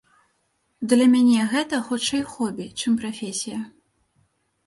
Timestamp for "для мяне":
0.93-1.39